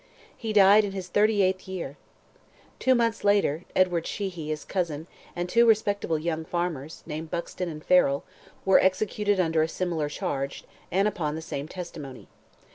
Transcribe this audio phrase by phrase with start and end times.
[0.35, 1.95] He died in his thirty eighth year.
[2.79, 7.85] Two months later, Edward Sheehy, his cousin, and two respectable young farmers, named Buxton and
[7.85, 8.23] Farrell,
[8.65, 12.27] were executed under a similar charge, and upon the same testimony.